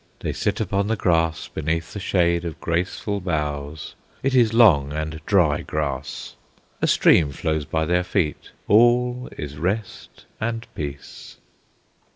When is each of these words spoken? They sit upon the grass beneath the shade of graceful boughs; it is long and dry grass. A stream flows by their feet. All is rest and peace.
They 0.21 0.33
sit 0.33 0.59
upon 0.59 0.87
the 0.87 0.95
grass 0.95 1.47
beneath 1.47 1.93
the 1.93 1.99
shade 1.99 2.43
of 2.43 2.59
graceful 2.59 3.19
boughs; 3.21 3.93
it 4.23 4.33
is 4.33 4.51
long 4.51 4.91
and 4.91 5.21
dry 5.27 5.61
grass. 5.61 6.35
A 6.81 6.87
stream 6.87 7.31
flows 7.31 7.65
by 7.65 7.85
their 7.85 8.03
feet. 8.03 8.49
All 8.67 9.29
is 9.37 9.57
rest 9.59 10.25
and 10.39 10.65
peace. 10.73 11.37